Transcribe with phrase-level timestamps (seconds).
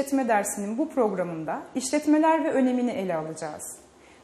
[0.00, 3.76] işletme dersinin bu programında işletmeler ve önemini ele alacağız.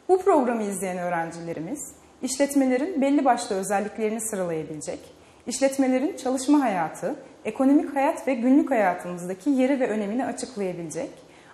[0.08, 1.92] Bu programı izleyen öğrencilerimiz,
[2.22, 4.98] işletmelerin belli başlı özelliklerini sıralayabilecek,
[5.46, 11.10] işletmelerin çalışma hayatı, ekonomik hayat ve günlük hayatımızdaki yeri ve önemini açıklayabilecek,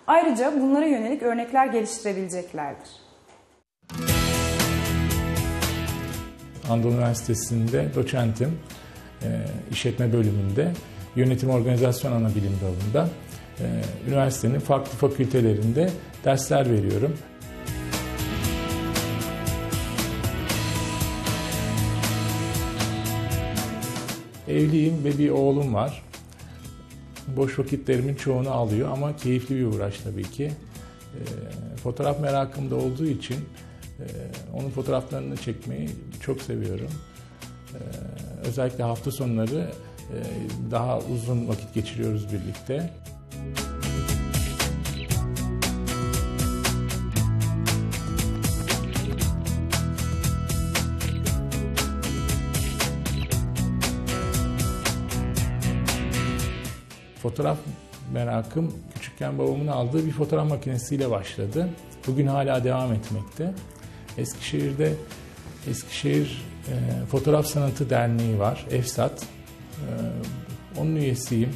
[0.07, 2.89] ayrıca bunlara yönelik örnekler geliştirebileceklerdir.
[6.69, 8.59] Anadolu Üniversitesi'nde doçentim,
[9.21, 9.27] e,
[9.71, 10.71] işletme bölümünde,
[11.15, 13.09] yönetim organizasyon ana bilim dalında,
[14.07, 15.89] üniversitenin farklı fakültelerinde
[16.25, 17.17] dersler veriyorum.
[24.47, 26.03] Evliyim ve bir oğlum var.
[27.27, 30.51] Boş vakitlerimin çoğunu alıyor ama keyifli bir uğraş tabii ki.
[31.13, 31.21] E,
[31.75, 33.35] fotoğraf merakım da olduğu için
[33.99, 34.05] e,
[34.53, 35.89] onun fotoğraflarını çekmeyi
[36.21, 36.89] çok seviyorum.
[37.73, 37.79] E,
[38.47, 39.71] özellikle hafta sonları
[40.13, 40.17] e,
[40.71, 42.93] daha uzun vakit geçiriyoruz birlikte.
[57.23, 57.57] Fotoğraf
[58.13, 61.69] merakım küçükken babamın aldığı bir fotoğraf makinesiyle başladı.
[62.07, 63.53] Bugün hala devam etmekte.
[64.17, 64.93] Eskişehir'de
[65.69, 69.21] Eskişehir e, Fotoğraf Sanatı Derneği var, EFSAT.
[69.21, 69.27] E,
[70.79, 71.49] onun üyesiyim.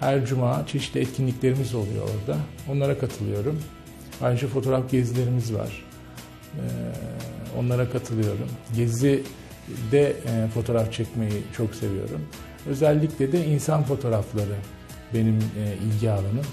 [0.00, 2.38] Her cuma çeşitli etkinliklerimiz oluyor orada.
[2.70, 3.62] Onlara katılıyorum.
[4.22, 5.84] Ayrıca fotoğraf gezilerimiz var.
[6.54, 6.62] E,
[7.58, 8.48] onlara katılıyorum.
[8.76, 12.20] Gezide e, fotoğraf çekmeyi çok seviyorum.
[12.66, 14.56] Özellikle de insan fotoğrafları
[15.14, 16.46] benim e, ilgi alanım.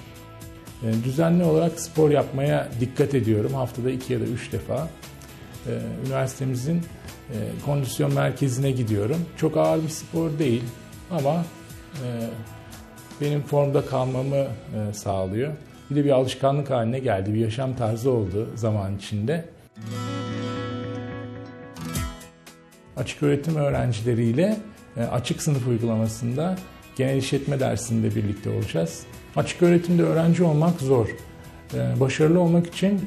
[0.84, 3.54] E, düzenli olarak spor yapmaya dikkat ediyorum.
[3.54, 4.88] Haftada iki ya da üç defa.
[5.68, 5.72] E,
[6.08, 6.82] üniversitemizin
[7.66, 9.18] kondisyon merkezine gidiyorum.
[9.38, 10.64] Çok ağır bir spor değil
[11.12, 11.46] ama
[13.22, 14.48] benim formda kalmamı
[14.94, 15.54] sağlıyor.
[15.90, 19.46] Bir de bir alışkanlık haline geldi, bir yaşam tarzı oldu zaman içinde.
[22.98, 24.58] Açık öğretim öğrencileriyle
[25.12, 26.56] açık sınıf uygulamasında
[26.96, 29.04] genel işletme dersinde birlikte olacağız.
[29.36, 31.08] Açık öğretimde öğrenci olmak zor.
[31.74, 33.02] E, başarılı olmak için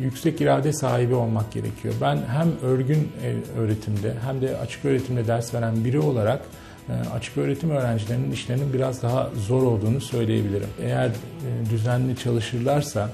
[0.00, 1.94] yüksek irade sahibi olmak gerekiyor.
[2.00, 6.40] Ben hem örgün e, öğretimde hem de açık öğretimde ders veren biri olarak
[6.88, 10.68] e, açık öğretim öğrencilerinin işlerinin biraz daha zor olduğunu söyleyebilirim.
[10.82, 13.10] Eğer e, düzenli çalışırlarsa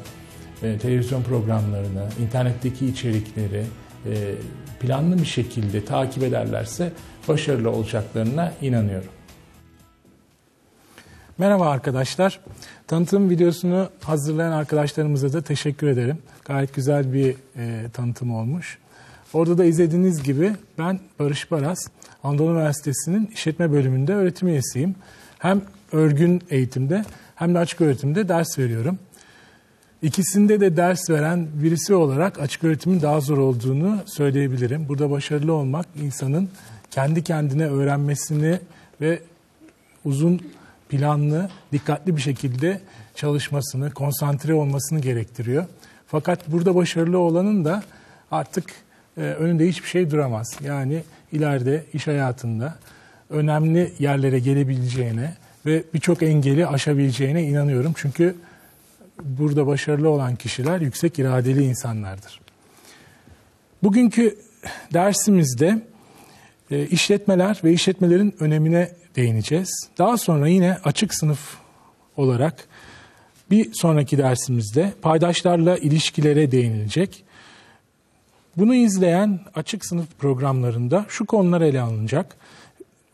[0.61, 3.65] televizyon programlarını, internetteki içerikleri
[4.81, 6.93] planlı bir şekilde takip ederlerse
[7.29, 9.09] başarılı olacaklarına inanıyorum.
[11.41, 12.41] Merhaba arkadaşlar.
[12.87, 16.19] Tanıtım videosunu hazırlayan arkadaşlarımıza da teşekkür ederim.
[16.45, 18.79] Gayet güzel bir e, tanıtım olmuş.
[19.33, 21.79] Orada da izlediğiniz gibi ben Barış Baras,
[22.25, 24.95] Anadolu Üniversitesi'nin işletme bölümünde öğretim üyesiyim.
[25.39, 25.63] Hem
[25.93, 28.99] örgün eğitimde hem de açık öğretimde ders veriyorum.
[30.03, 34.89] İkisinde de ders veren birisi olarak açık öğretimin daha zor olduğunu söyleyebilirim.
[34.89, 36.49] Burada başarılı olmak insanın
[36.91, 38.61] kendi kendine öğrenmesini
[39.01, 39.21] ve
[40.05, 40.41] uzun
[40.91, 42.81] planlı, dikkatli bir şekilde
[43.15, 45.65] çalışmasını, konsantre olmasını gerektiriyor.
[46.07, 47.83] Fakat burada başarılı olanın da
[48.31, 48.65] artık
[49.17, 50.59] e, önünde hiçbir şey duramaz.
[50.65, 51.03] Yani
[51.33, 52.79] ileride iş hayatında
[53.31, 55.35] önemli yerlere gelebileceğine
[55.67, 57.93] ve birçok engeli aşabileceğine inanıyorum.
[57.97, 58.35] Çünkü
[59.23, 62.41] burada başarılı olan kişiler yüksek iradeli insanlardır.
[63.83, 64.39] Bugünkü
[64.93, 65.83] dersimizde
[66.71, 69.89] e, işletmeler ve işletmelerin önemine değineceğiz.
[69.99, 71.57] Daha sonra yine açık sınıf
[72.17, 72.69] olarak
[73.51, 77.25] bir sonraki dersimizde paydaşlarla ilişkilere değinilecek.
[78.57, 82.37] Bunu izleyen açık sınıf programlarında şu konular ele alınacak.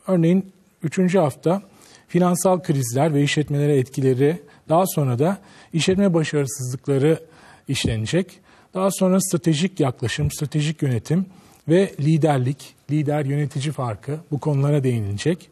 [0.07, 0.51] Örneğin
[0.83, 1.15] 3.
[1.15, 1.61] hafta
[2.07, 5.37] finansal krizler ve işletmelere etkileri, daha sonra da
[5.73, 7.19] işletme başarısızlıkları
[7.67, 8.39] işlenecek.
[8.73, 11.25] Daha sonra stratejik yaklaşım, stratejik yönetim
[11.67, 15.49] ve liderlik, lider yönetici farkı bu konulara değinilecek.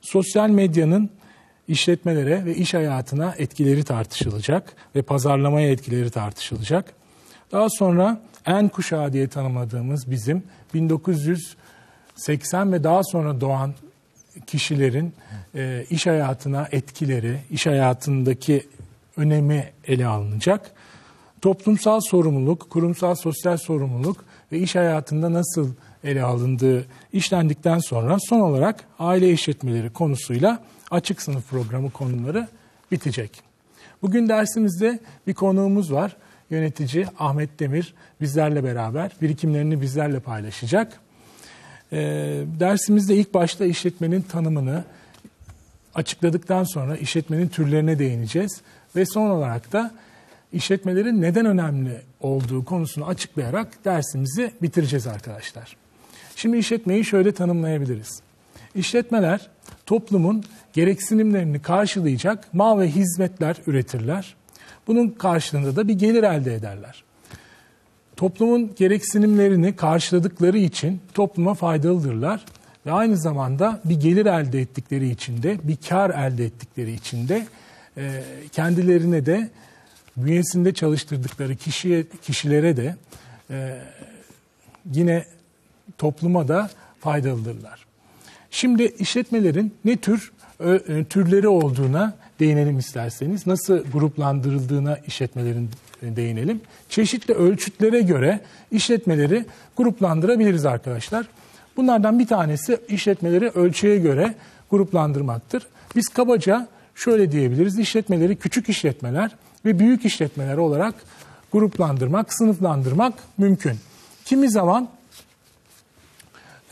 [0.00, 1.10] Sosyal medyanın
[1.68, 6.92] işletmelere ve iş hayatına etkileri tartışılacak ve pazarlamaya etkileri tartışılacak.
[7.52, 10.42] Daha sonra en kuşağı diye tanımladığımız bizim
[10.74, 13.74] 1980 ve daha sonra doğan
[14.46, 15.14] kişilerin
[15.54, 18.66] e, iş hayatına etkileri, iş hayatındaki
[19.16, 20.70] önemi ele alınacak.
[21.42, 25.72] Toplumsal sorumluluk, kurumsal sosyal sorumluluk ve iş hayatında nasıl
[26.04, 32.48] ele alındığı işlendikten sonra son olarak aile işletmeleri konusuyla açık sınıf programı konuları
[32.90, 33.42] bitecek.
[34.02, 36.16] Bugün dersimizde bir konuğumuz var.
[36.50, 41.00] Yönetici Ahmet Demir bizlerle beraber birikimlerini bizlerle paylaşacak.
[41.92, 41.98] E,
[42.60, 44.84] dersimizde ilk başta işletmenin tanımını
[45.94, 48.60] açıkladıktan sonra işletmenin türlerine değineceğiz.
[48.96, 49.94] ve son olarak da
[50.52, 55.76] işletmelerin neden önemli olduğu konusunu açıklayarak dersimizi bitireceğiz arkadaşlar.
[56.38, 58.20] Şimdi işletmeyi şöyle tanımlayabiliriz.
[58.74, 59.48] İşletmeler
[59.86, 64.34] toplumun gereksinimlerini karşılayacak mal ve hizmetler üretirler.
[64.86, 67.04] Bunun karşılığında da bir gelir elde ederler.
[68.16, 72.44] Toplumun gereksinimlerini karşıladıkları için topluma faydalıdırlar
[72.86, 77.46] ve aynı zamanda bir gelir elde ettikleri için de, bir kar elde ettikleri için de
[77.96, 79.50] e, kendilerine de
[80.16, 82.96] bünyesinde çalıştırdıkları kişiye, kişilere de
[83.50, 83.78] e,
[84.92, 85.24] yine
[85.98, 86.70] topluma da
[87.00, 87.86] faydalıdırlar.
[88.50, 93.46] Şimdi işletmelerin ne tür e, türleri olduğuna değinelim isterseniz.
[93.46, 95.70] Nasıl gruplandırıldığına işletmelerin
[96.02, 96.60] değinelim.
[96.88, 98.40] Çeşitli ölçütlere göre
[98.70, 99.44] işletmeleri
[99.76, 101.26] gruplandırabiliriz arkadaşlar.
[101.76, 104.34] Bunlardan bir tanesi işletmeleri ölçüye göre
[104.70, 105.66] gruplandırmaktır.
[105.96, 107.78] Biz kabaca şöyle diyebiliriz.
[107.78, 109.30] İşletmeleri küçük işletmeler
[109.64, 110.94] ve büyük işletmeler olarak
[111.52, 113.76] gruplandırmak, sınıflandırmak mümkün.
[114.24, 114.88] Kimi zaman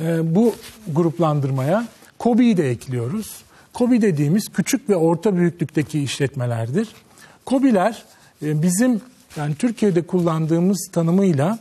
[0.00, 0.54] e, bu
[0.92, 1.86] gruplandırmaya
[2.18, 3.26] KOBİ'yi de ekliyoruz.
[3.72, 6.88] KOBİ dediğimiz küçük ve orta büyüklükteki işletmelerdir.
[7.44, 8.04] KOBİ'ler
[8.42, 9.00] e, bizim
[9.36, 11.58] yani Türkiye'de kullandığımız tanımıyla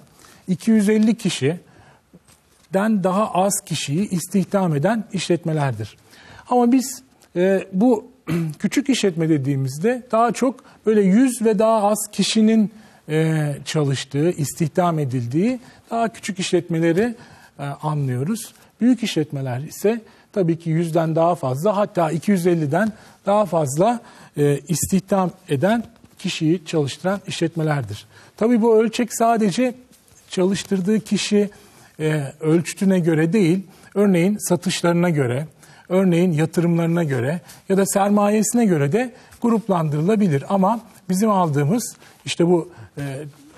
[0.47, 5.97] 250 kişiden daha az kişiyi istihdam eden işletmelerdir.
[6.49, 7.03] Ama biz
[7.35, 8.07] e, bu
[8.59, 10.55] küçük işletme dediğimizde daha çok
[10.85, 12.71] böyle 100 ve daha az kişinin
[13.09, 15.59] e, çalıştığı, istihdam edildiği
[15.89, 17.15] daha küçük işletmeleri
[17.63, 18.53] anlıyoruz.
[18.81, 20.01] Büyük işletmeler ise
[20.33, 22.91] tabii ki 100'den daha fazla hatta 250'den
[23.25, 23.99] daha fazla
[24.37, 25.83] e, istihdam eden
[26.19, 28.05] kişiyi çalıştıran işletmelerdir.
[28.37, 29.75] Tabii bu ölçek sadece
[30.29, 31.49] çalıştırdığı kişi
[31.99, 33.63] e, ölçütüne göre değil,
[33.95, 35.47] örneğin satışlarına göre,
[35.89, 40.43] örneğin yatırımlarına göre ya da sermayesine göre de gruplandırılabilir.
[40.49, 40.79] Ama
[41.09, 43.01] bizim aldığımız işte bu e,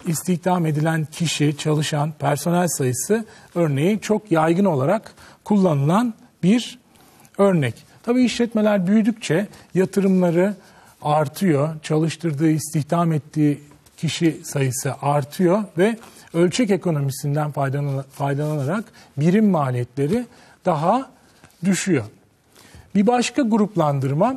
[0.09, 3.25] istihdam edilen kişi, çalışan personel sayısı
[3.55, 5.13] örneği çok yaygın olarak
[5.43, 6.13] kullanılan
[6.43, 6.79] bir
[7.37, 7.73] örnek.
[8.03, 10.55] Tabii işletmeler büyüdükçe yatırımları
[11.01, 13.59] artıyor, çalıştırdığı, istihdam ettiği
[13.97, 15.97] kişi sayısı artıyor ve
[16.33, 17.51] ölçek ekonomisinden
[18.11, 18.85] faydalanarak
[19.17, 20.25] birim maliyetleri
[20.65, 21.09] daha
[21.65, 22.03] düşüyor.
[22.95, 24.35] Bir başka gruplandırma,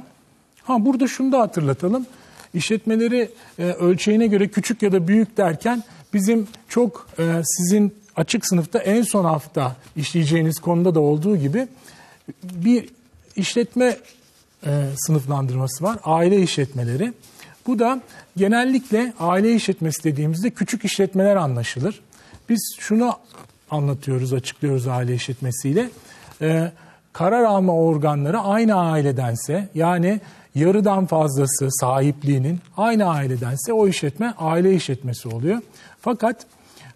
[0.62, 2.06] ha burada şunu da hatırlatalım.
[2.54, 8.78] İşletmeleri e, ölçeğine göre küçük ya da büyük derken bizim çok e, sizin açık sınıfta
[8.78, 11.68] en son hafta işleyeceğiniz konuda da olduğu gibi
[12.42, 12.88] bir
[13.36, 13.96] işletme
[14.66, 15.98] e, sınıflandırması var.
[16.04, 17.12] Aile işletmeleri.
[17.66, 18.00] Bu da
[18.36, 22.00] genellikle aile işletmesi dediğimizde küçük işletmeler anlaşılır.
[22.48, 23.14] Biz şunu
[23.70, 25.90] anlatıyoruz, açıklıyoruz aile işletmesiyle.
[26.42, 26.72] E,
[27.12, 30.20] karar alma organları aynı ailedense yani
[30.54, 35.58] yarıdan fazlası sahipliğinin aynı ailedense o işletme aile işletmesi oluyor.
[36.00, 36.46] Fakat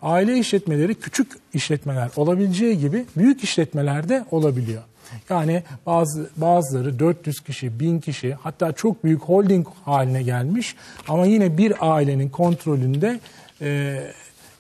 [0.03, 4.83] aile işletmeleri küçük işletmeler olabileceği gibi büyük işletmelerde olabiliyor.
[5.31, 10.77] Yani bazı bazıları 400 kişi, 1000 kişi hatta çok büyük holding haline gelmiş
[11.09, 13.21] ama yine bir ailenin kontrolünde
[13.61, 14.01] e,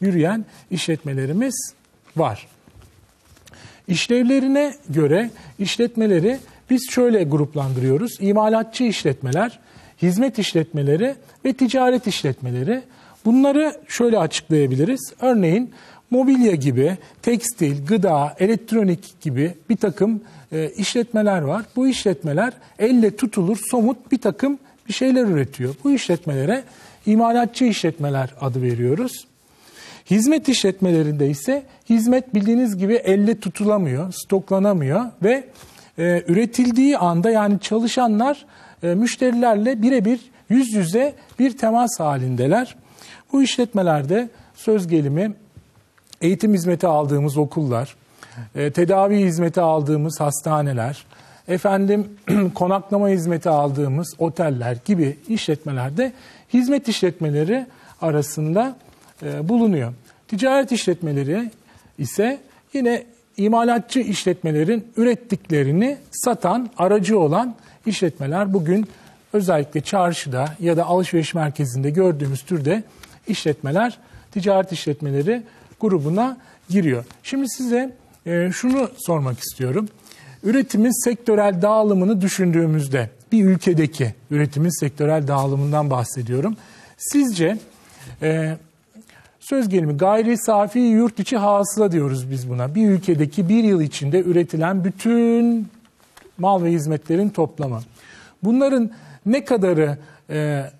[0.00, 1.75] yürüyen işletmelerimiz
[2.16, 2.47] var.
[3.88, 6.38] İşlevlerine göre işletmeleri
[6.71, 8.16] biz şöyle gruplandırıyoruz.
[8.21, 9.59] İmalatçı işletmeler,
[10.02, 12.83] hizmet işletmeleri ve ticaret işletmeleri.
[13.25, 15.12] Bunları şöyle açıklayabiliriz.
[15.21, 15.71] Örneğin
[16.11, 20.21] mobilya gibi, tekstil, gıda, elektronik gibi bir takım
[20.52, 21.64] e, işletmeler var.
[21.76, 25.75] Bu işletmeler elle tutulur, somut bir takım bir şeyler üretiyor.
[25.85, 26.64] Bu işletmelere
[27.06, 29.26] imalatçı işletmeler adı veriyoruz.
[30.11, 35.44] Hizmet işletmelerinde ise hizmet bildiğiniz gibi elle tutulamıyor, stoklanamıyor ve
[35.99, 38.47] e, üretildiği anda yani çalışanlar
[38.83, 42.77] e, müşterilerle birebir yüz yüze bir temas halindeler.
[43.33, 45.35] Bu işletmelerde söz gelimi
[46.21, 47.97] eğitim hizmeti aldığımız okullar,
[48.55, 51.07] e, tedavi hizmeti aldığımız hastaneler,
[51.49, 52.09] efendim
[52.55, 56.13] konaklama hizmeti aldığımız oteller gibi işletmelerde
[56.53, 57.67] hizmet işletmeleri
[58.01, 58.77] arasında
[59.23, 59.93] e, bulunuyor.
[60.29, 61.51] Ticaret işletmeleri
[61.99, 62.41] ise
[62.73, 63.05] yine
[63.37, 67.55] imalatçı işletmelerin ürettiklerini satan aracı olan
[67.87, 68.88] işletmeler bugün
[69.33, 72.83] özellikle çarşıda ya da alışveriş merkezinde gördüğümüz türde
[73.29, 73.99] işletmeler
[74.33, 75.43] ticaret işletmeleri
[75.81, 76.37] grubuna
[76.69, 77.05] giriyor.
[77.23, 79.88] Şimdi size e, şunu sormak istiyorum.
[80.43, 86.57] Üretimin sektörel dağılımını düşündüğümüzde bir ülkedeki üretimin sektörel dağılımından bahsediyorum.
[86.99, 87.59] Sizce
[88.23, 88.57] e,
[89.49, 92.75] söz gelimi gayri safi yurt içi hasıla diyoruz biz buna.
[92.75, 95.69] Bir ülkedeki bir yıl içinde üretilen bütün
[96.39, 97.81] mal ve hizmetlerin toplamı.
[98.43, 98.91] Bunların
[99.27, 99.99] ne kadarı
[100.31, 100.71] e,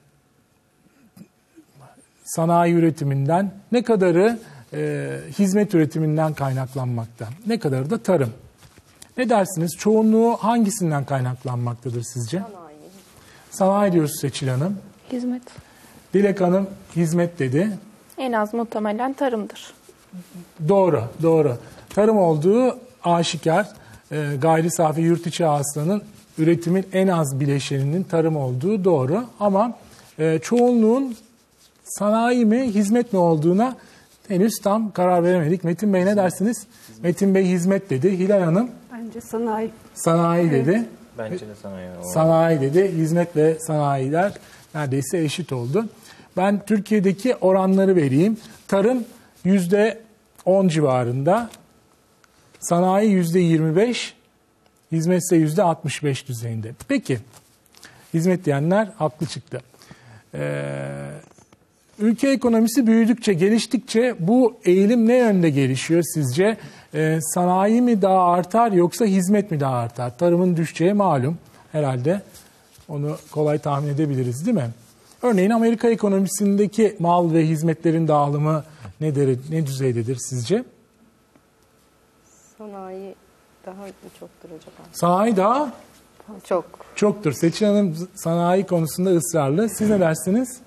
[2.25, 4.39] sanayi üretiminden, ne kadarı
[4.73, 8.33] e, hizmet üretiminden kaynaklanmakta, ne kadarı da tarım.
[9.17, 9.77] Ne dersiniz?
[9.79, 12.39] Çoğunluğu hangisinden kaynaklanmaktadır sizce?
[12.39, 12.79] Sanayi.
[13.51, 14.79] Sanayi diyoruz Seçil Hanım.
[15.13, 15.43] Hizmet.
[16.15, 16.67] Dilek Hanım
[16.97, 17.71] hizmet dedi.
[18.19, 19.75] En az muhtemelen tarımdır.
[20.69, 21.57] Doğru, doğru.
[21.91, 23.67] Tarım olduğu aşikar.
[24.13, 26.03] E, gayri safi yurt içi hasılanın
[26.39, 29.25] üretimin en az bileşeninin tarım olduğu doğru.
[29.41, 29.73] Ama
[30.19, 31.17] e, çoğunluğun
[31.85, 33.77] sanayi mi, hizmet mi olduğuna
[34.29, 35.65] henüz tam karar veremedik.
[35.65, 36.67] Metin Bey ne dersiniz?
[37.03, 38.19] Metin Bey hizmet dedi.
[38.19, 39.71] Hilal Hanım Bence sanayi.
[39.95, 40.85] sanayi dedi.
[41.19, 41.89] Bence de sanayi.
[42.15, 42.93] Sanayi dedi.
[42.97, 44.33] Hizmet ve sanayiler
[44.75, 45.85] neredeyse eşit oldu.
[46.37, 48.37] Ben Türkiye'deki oranları vereyim.
[48.69, 49.05] Tarım
[49.45, 50.01] yüzde
[50.45, 51.51] 10 civarında.
[52.61, 54.15] Sanayi yüzde 25.
[54.93, 56.73] Hizmet ise yüzde 65 düzeyinde.
[56.89, 57.19] Peki.
[58.15, 59.61] Hizmet diyenler haklı çıktı.
[60.35, 61.11] Ee,
[61.99, 66.57] ülke ekonomisi büyüdükçe, geliştikçe bu eğilim ne yönde gelişiyor sizce?
[66.95, 70.19] Ee, sanayi mi daha artar yoksa hizmet mi daha artar?
[70.19, 71.39] Tarımın düşeceği malum
[71.73, 72.23] herhalde.
[72.89, 74.71] Onu kolay tahmin edebiliriz değil mi?
[75.25, 78.65] Örneğin Amerika ekonomisindeki mal ve hizmetlerin dağılımı
[79.01, 80.65] nedir, ne düzeydedir sizce?
[82.59, 83.15] Sanayi
[83.67, 83.87] daha
[84.21, 84.89] çoktur acaba?
[84.93, 85.73] Sanayi daha
[86.45, 86.65] Çok.
[86.97, 87.33] çoktur.
[87.33, 89.69] Seçil Hanım sanayi konusunda ısrarlı.
[89.69, 90.61] Siz ne dersiniz?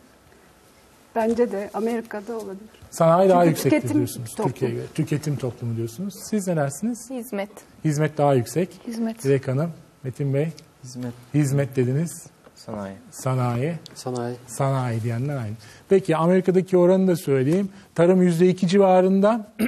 [1.15, 2.69] Bence de Amerika'da olabilir.
[2.91, 4.49] Sanayi daha Çünkü tüketim diyorsunuz toplumu.
[4.49, 4.87] Türkiye'ye göre.
[4.95, 6.13] Tüketim toplumu diyorsunuz.
[6.29, 7.09] Siz ne dersiniz?
[7.09, 7.49] Hizmet.
[7.85, 8.69] Hizmet daha yüksek.
[8.87, 9.23] Hizmet.
[9.23, 9.71] Dilek Hanım,
[10.03, 10.49] Metin Bey,
[10.83, 12.27] Hizmet, hizmet dediniz.
[12.65, 12.95] Sanayi.
[13.11, 14.35] Sanayi, Sanayi.
[14.47, 15.53] sanayi diyenler aynı.
[15.89, 17.69] Peki Amerika'daki oranı da söyleyeyim.
[17.95, 19.51] Tarım %2 civarında.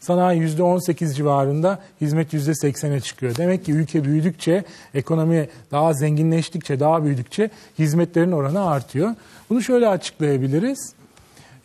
[0.00, 3.36] Sanayi %18 civarında, hizmet %80'e çıkıyor.
[3.36, 9.14] Demek ki ülke büyüdükçe, ekonomi daha zenginleştikçe, daha büyüdükçe hizmetlerin oranı artıyor.
[9.50, 10.92] Bunu şöyle açıklayabiliriz.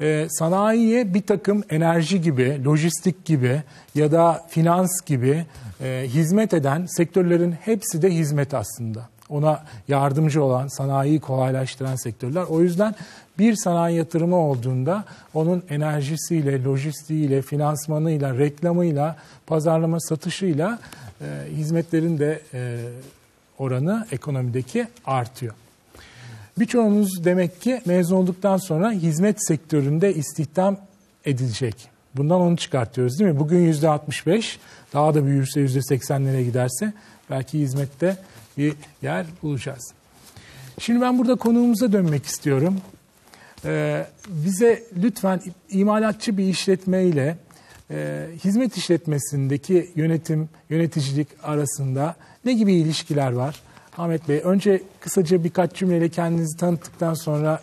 [0.01, 3.61] Ee, sanayiye bir takım enerji gibi, lojistik gibi
[3.95, 5.45] ya da finans gibi
[5.83, 9.09] e, hizmet eden sektörlerin hepsi de hizmet aslında.
[9.29, 12.43] Ona yardımcı olan, sanayiyi kolaylaştıran sektörler.
[12.43, 12.95] O yüzden
[13.39, 20.79] bir sanayi yatırımı olduğunda onun enerjisiyle, lojistiğiyle, finansmanıyla, reklamıyla, pazarlama satışıyla
[21.21, 21.25] e,
[21.55, 22.79] hizmetlerin de e,
[23.57, 25.53] oranı ekonomideki artıyor.
[26.59, 30.77] Birçoğumuz demek ki mezun olduktan sonra hizmet sektöründe istihdam
[31.25, 31.92] edilecek.
[32.15, 33.39] Bundan onu çıkartıyoruz değil mi?
[33.39, 34.59] Bugün yüzde 65,
[34.93, 36.93] daha da büyürse yüzde 80'lere giderse
[37.29, 38.17] belki hizmette
[38.57, 39.93] bir yer bulacağız.
[40.79, 42.77] Şimdi ben burada konuğumuza dönmek istiyorum.
[43.65, 47.37] Ee, bize lütfen imalatçı bir işletmeyle
[47.91, 52.15] e, hizmet işletmesindeki yönetim, yöneticilik arasında
[52.45, 53.61] ne gibi ilişkiler var?
[53.97, 57.61] Ahmet Bey, önce kısaca birkaç cümleyle kendinizi tanıttıktan sonra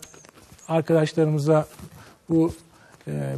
[0.68, 1.66] arkadaşlarımıza
[2.28, 2.52] bu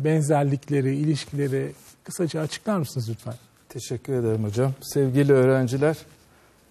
[0.05, 1.73] benzerlikleri, ilişkileri
[2.05, 3.35] kısaca açıklar mısınız lütfen?
[3.69, 4.73] Teşekkür ederim hocam.
[4.81, 5.97] Sevgili öğrenciler,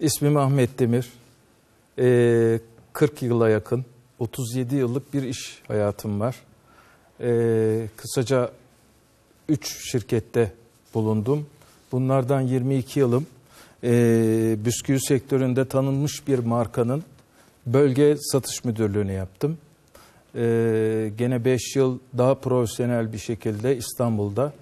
[0.00, 1.12] ismim Ahmet Demir.
[1.98, 2.60] Ee,
[2.92, 3.84] 40 yıla yakın,
[4.18, 6.36] 37 yıllık bir iş hayatım var.
[7.20, 8.50] Ee, kısaca
[9.48, 10.52] 3 şirkette
[10.94, 11.46] bulundum.
[11.92, 13.26] Bunlardan 22 yılım
[13.84, 17.04] e, bisküvi sektöründe tanınmış bir markanın
[17.66, 19.58] bölge satış müdürlüğünü yaptım.
[20.34, 24.52] Ee, gene 5 yıl daha profesyonel bir şekilde İstanbul'da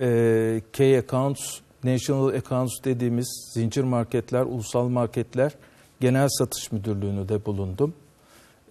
[0.00, 5.52] e, K Accounts, National Accounts dediğimiz zincir marketler, ulusal marketler
[6.00, 7.94] genel satış müdürlüğünü de bulundum.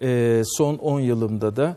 [0.02, 1.76] Ee, son 10 yılımda da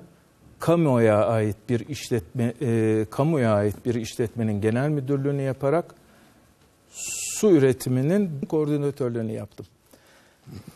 [0.60, 5.96] kamuya ait bir işletme, e, kamuya ait bir işletmenin genel müdürlüğünü yaparak
[7.39, 9.65] su üretiminin koordinatörlüğünü yaptım.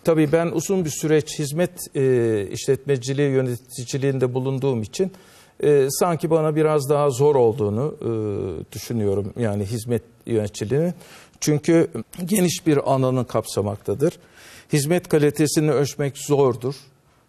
[0.03, 5.11] Tabii ben uzun bir süreç hizmet e, işletmeciliği yöneticiliğinde bulunduğum için
[5.63, 8.11] e, sanki bana biraz daha zor olduğunu e,
[8.73, 10.93] düşünüyorum yani hizmet yöneticiliğinin.
[11.39, 11.87] Çünkü
[12.25, 14.19] geniş bir alanı kapsamaktadır.
[14.73, 16.75] Hizmet kalitesini ölçmek zordur.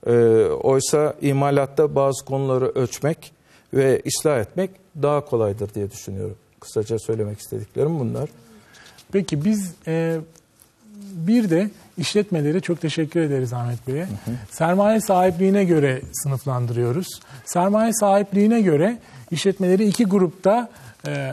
[0.07, 0.13] E,
[0.45, 3.33] oysa imalatta bazı konuları ölçmek
[3.75, 4.71] ve ıslah etmek
[5.03, 6.37] daha kolaydır diye düşünüyorum.
[6.61, 8.29] Kısaca söylemek istediklerim bunlar.
[9.13, 10.21] Peki biz e,
[11.13, 11.71] bir de
[12.01, 14.07] işletmelere çok teşekkür ederiz Ahmet Bey'e.
[14.51, 17.21] Sermaye sahipliğine göre sınıflandırıyoruz.
[17.45, 18.99] Sermaye sahipliğine göre
[19.31, 20.69] işletmeleri iki grupta
[21.07, 21.33] e,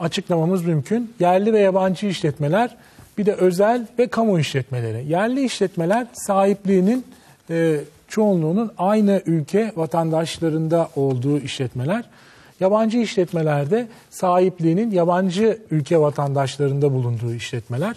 [0.00, 1.14] açıklamamız mümkün.
[1.20, 2.76] Yerli ve yabancı işletmeler,
[3.18, 5.08] bir de özel ve kamu işletmeleri.
[5.08, 7.06] Yerli işletmeler sahipliğinin
[7.50, 12.04] e, çoğunluğunun aynı ülke vatandaşlarında olduğu işletmeler.
[12.60, 17.96] Yabancı işletmelerde sahipliğinin yabancı ülke vatandaşlarında bulunduğu işletmeler.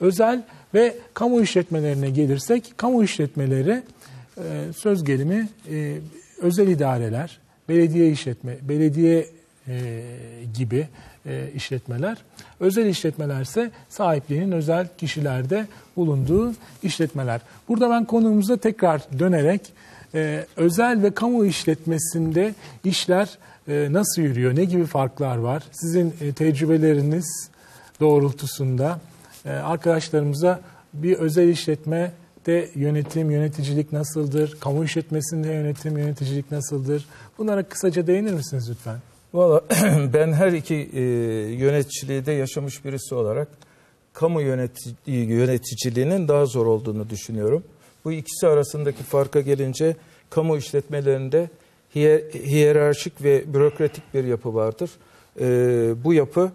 [0.00, 0.42] Özel
[0.74, 3.82] ve kamu işletmelerine gelirsek, kamu işletmeleri
[4.38, 5.98] e, söz gelimi e,
[6.40, 7.38] özel idareler,
[7.68, 9.26] belediye işletme, belediye
[9.68, 10.02] e,
[10.58, 10.88] gibi
[11.54, 12.18] işletmeler.
[12.60, 15.66] Özel işletmelerse sahipliğinin özel kişilerde
[15.96, 16.52] bulunduğu
[16.82, 17.40] işletmeler.
[17.68, 19.60] Burada ben konumuza tekrar dönerek
[20.56, 22.54] özel ve kamu işletmesinde
[22.84, 23.38] işler
[23.68, 25.62] nasıl yürüyor, ne gibi farklar var?
[25.72, 27.50] Sizin tecrübeleriniz
[28.00, 29.00] doğrultusunda
[29.50, 30.60] arkadaşlarımıza
[30.94, 32.12] bir özel işletme
[32.46, 34.56] de yönetim, yöneticilik nasıldır?
[34.60, 37.06] Kamu işletmesinde yönetim, yöneticilik nasıldır?
[37.38, 38.98] Bunlara kısaca değinir misiniz lütfen?
[39.34, 39.60] Valla
[40.12, 41.00] ben her iki e,
[41.54, 43.48] yöneticiliği de yaşamış birisi olarak
[44.12, 47.64] kamu yöneti- yöneticiliğinin daha zor olduğunu düşünüyorum.
[48.04, 49.96] Bu ikisi arasındaki farka gelince
[50.30, 51.50] kamu işletmelerinde
[51.94, 54.90] hiyer- hiyerarşik ve bürokratik bir yapı vardır.
[55.40, 55.46] E,
[56.04, 56.52] bu yapı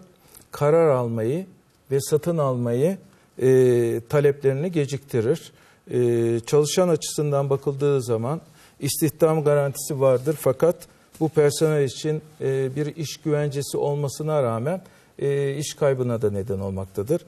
[0.50, 1.46] karar almayı
[1.90, 2.98] ve satın almayı
[3.42, 5.52] e, taleplerini geciktirir.
[5.90, 8.40] E, çalışan açısından bakıldığı zaman
[8.80, 10.76] istihdam garantisi vardır fakat
[11.20, 14.82] bu personel için e, bir iş güvencesi olmasına rağmen
[15.18, 17.22] e, iş kaybına da neden olmaktadır.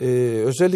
[0.00, 0.06] E,
[0.46, 0.72] özel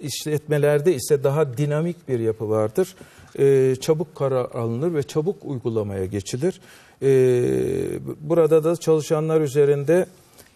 [0.00, 2.94] işletmelerde ise daha dinamik bir yapı vardır.
[3.38, 6.60] E, çabuk karar alınır ve çabuk uygulamaya geçilir.
[7.02, 7.10] E,
[8.20, 10.06] burada da çalışanlar üzerinde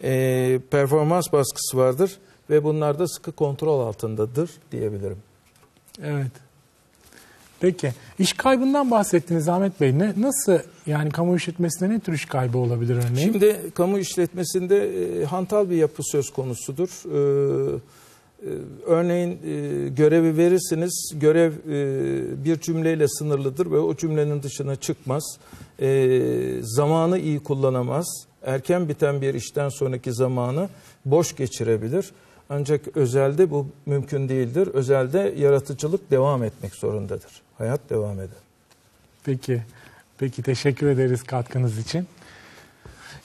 [0.03, 2.17] e, performans baskısı vardır
[2.49, 5.17] ve bunlar da sıkı kontrol altındadır diyebilirim.
[6.03, 6.31] Evet.
[7.59, 7.93] Peki.
[8.19, 9.99] İş kaybından bahsettiniz Ahmet Bey.
[9.99, 13.31] Ne, nasıl yani kamu işletmesinde ne tür iş kaybı olabilir örneğin?
[13.31, 14.77] Şimdi kamu işletmesinde
[15.21, 16.89] e, hantal bir yapı söz konusudur.
[17.05, 17.79] E,
[18.43, 18.49] e,
[18.85, 25.37] örneğin e, görevi verirsiniz, görev e, bir cümleyle sınırlıdır ve o cümlenin dışına çıkmaz.
[25.81, 28.07] E, zamanı iyi kullanamaz.
[28.47, 30.69] Erken biten bir işten sonraki zamanı
[31.05, 32.11] boş geçirebilir.
[32.49, 34.67] Ancak özelde bu mümkün değildir.
[34.67, 37.41] Özelde yaratıcılık devam etmek zorundadır.
[37.57, 38.37] Hayat devam eder.
[39.23, 39.63] Peki.
[40.17, 42.07] Peki teşekkür ederiz katkınız için.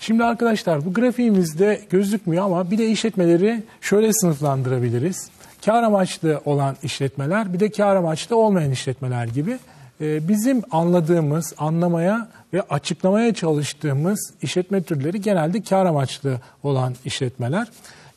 [0.00, 5.30] Şimdi arkadaşlar bu grafiğimizde gözükmüyor ama bir de işletmeleri şöyle sınıflandırabiliriz.
[5.64, 9.58] Kar amaçlı olan işletmeler bir de kar amaçlı olmayan işletmeler gibi.
[10.02, 17.68] Ee, Bizim anladığımız, anlamaya ve açıklamaya çalıştığımız işletme türleri genelde kar amaçlı olan işletmeler.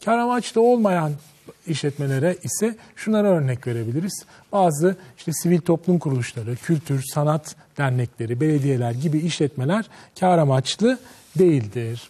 [0.06, 1.12] Kar amaçlı olmayan
[1.68, 4.26] işletmelere ise şunlara örnek verebiliriz.
[4.52, 9.86] Bazı işte sivil toplum kuruluşları, kültür, sanat dernekleri, belediyeler gibi işletmeler
[10.20, 11.00] kar amaçlı
[11.40, 12.10] değildir.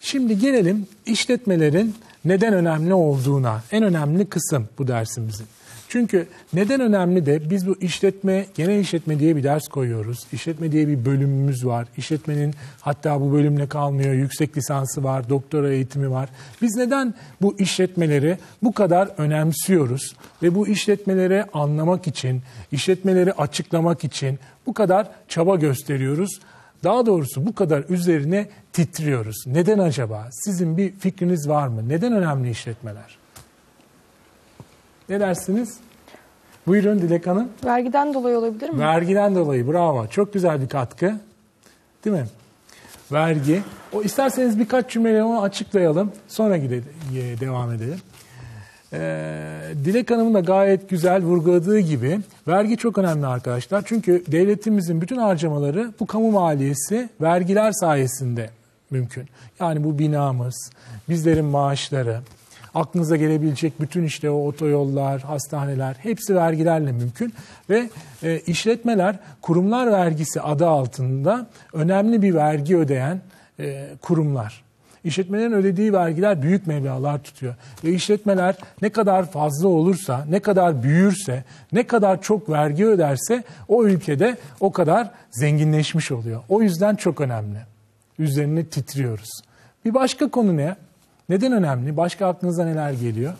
[0.00, 3.62] Şimdi gelelim işletmelerin neden önemli olduğuna.
[3.72, 5.46] En önemli kısım bu dersimizin.
[5.92, 10.18] Çünkü neden önemli de biz bu işletme, genel işletme diye bir ders koyuyoruz.
[10.32, 11.88] İşletme diye bir bölümümüz var.
[11.96, 14.14] İşletmenin hatta bu bölümle kalmıyor.
[14.14, 16.28] Yüksek lisansı var, doktora eğitimi var.
[16.62, 20.16] Biz neden bu işletmeleri bu kadar önemsiyoruz?
[20.42, 26.40] Ve bu işletmeleri anlamak için, işletmeleri açıklamak için bu kadar çaba gösteriyoruz?
[26.84, 29.44] Daha doğrusu bu kadar üzerine titriyoruz.
[29.46, 30.28] Neden acaba?
[30.32, 31.88] Sizin bir fikriniz var mı?
[31.88, 33.21] Neden önemli işletmeler?
[35.08, 35.78] Ne dersiniz?
[36.66, 37.48] Buyurun Dilek Hanım.
[37.64, 38.78] Vergiden dolayı olabilir mi?
[38.78, 40.06] Vergiden dolayı bravo.
[40.06, 41.16] Çok güzel bir katkı.
[42.04, 42.26] Değil mi?
[43.12, 43.62] Vergi.
[43.92, 46.12] O isterseniz birkaç cümleyle onu açıklayalım.
[46.28, 46.84] Sonra gidelim,
[47.40, 47.98] devam edelim.
[48.92, 53.82] Ee, Dilek Hanım'ın da gayet güzel vurguladığı gibi vergi çok önemli arkadaşlar.
[53.86, 58.50] Çünkü devletimizin bütün harcamaları bu kamu maliyesi vergiler sayesinde
[58.90, 59.28] mümkün.
[59.60, 60.70] Yani bu binamız,
[61.08, 62.20] bizlerin maaşları,
[62.74, 67.34] aklınıza gelebilecek bütün işte o otoyollar, hastaneler hepsi vergilerle mümkün
[67.70, 67.90] ve
[68.22, 73.20] e, işletmeler kurumlar vergisi adı altında önemli bir vergi ödeyen
[73.60, 74.62] e, kurumlar.
[75.04, 77.54] İşletmelerin ödediği vergiler büyük meblağlar tutuyor.
[77.84, 83.84] Ve işletmeler ne kadar fazla olursa, ne kadar büyürse, ne kadar çok vergi öderse o
[83.84, 86.42] ülkede o kadar zenginleşmiş oluyor.
[86.48, 87.58] O yüzden çok önemli.
[88.18, 89.30] Üzerine titriyoruz.
[89.84, 90.76] Bir başka konu ne?
[91.28, 91.96] Neden önemli?
[91.96, 93.32] Başka aklınıza neler geliyor?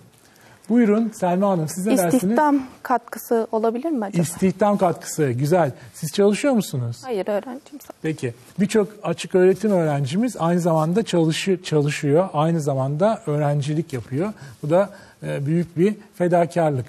[0.68, 2.14] Buyurun Selma Hanım siz ne dersiniz?
[2.14, 4.22] İstihdam katkısı olabilir mi acaba?
[4.22, 5.30] İstihdam katkısı.
[5.30, 5.72] Güzel.
[5.94, 7.00] Siz çalışıyor musunuz?
[7.04, 7.78] Hayır öğrencim.
[8.02, 8.34] Peki.
[8.60, 12.28] Birçok açık öğretim öğrencimiz aynı zamanda çalışıyor, çalışıyor.
[12.32, 14.32] Aynı zamanda öğrencilik yapıyor.
[14.62, 14.90] Bu da
[15.22, 16.86] e, büyük bir fedakarlık.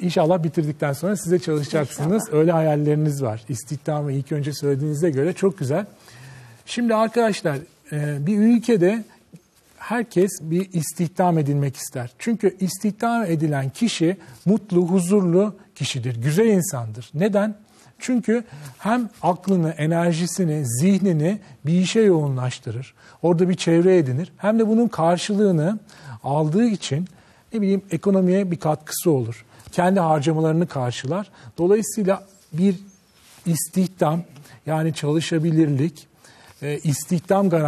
[0.00, 2.28] İnşallah bitirdikten sonra size çalışacaksınız.
[2.32, 3.44] Öyle hayalleriniz var.
[3.48, 5.86] İstihdamı ilk önce söylediğinize göre çok güzel.
[6.66, 7.56] Şimdi arkadaşlar
[7.92, 9.04] e, bir ülkede
[9.82, 12.10] herkes bir istihdam edilmek ister.
[12.18, 14.16] Çünkü istihdam edilen kişi
[14.46, 17.10] mutlu, huzurlu kişidir, güzel insandır.
[17.14, 17.56] Neden?
[17.98, 18.44] Çünkü
[18.78, 22.94] hem aklını, enerjisini, zihnini bir işe yoğunlaştırır.
[23.22, 24.32] Orada bir çevre edinir.
[24.36, 25.78] Hem de bunun karşılığını
[26.22, 27.08] aldığı için
[27.52, 29.44] ne bileyim ekonomiye bir katkısı olur.
[29.72, 31.30] Kendi harcamalarını karşılar.
[31.58, 32.76] Dolayısıyla bir
[33.46, 34.22] istihdam
[34.66, 36.06] yani çalışabilirlik,
[36.62, 37.60] e, istihdam garantisi